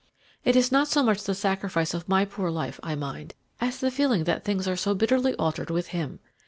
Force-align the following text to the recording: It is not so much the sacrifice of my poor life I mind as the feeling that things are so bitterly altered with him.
It 0.43 0.55
is 0.55 0.71
not 0.71 0.87
so 0.87 1.03
much 1.03 1.21
the 1.25 1.35
sacrifice 1.35 1.93
of 1.93 2.09
my 2.09 2.25
poor 2.25 2.49
life 2.49 2.79
I 2.81 2.95
mind 2.95 3.35
as 3.59 3.77
the 3.77 3.91
feeling 3.91 4.23
that 4.23 4.43
things 4.43 4.67
are 4.67 4.75
so 4.75 4.95
bitterly 4.95 5.35
altered 5.35 5.69
with 5.69 5.89
him. 5.89 6.19